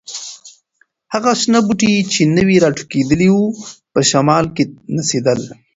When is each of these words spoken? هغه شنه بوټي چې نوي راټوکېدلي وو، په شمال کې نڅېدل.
هغه 1.13 1.31
شنه 1.41 1.59
بوټي 1.67 1.93
چې 2.13 2.21
نوي 2.37 2.57
راټوکېدلي 2.63 3.29
وو، 3.31 3.47
په 3.93 3.99
شمال 4.09 4.45
کې 4.55 4.63
نڅېدل. 4.95 5.41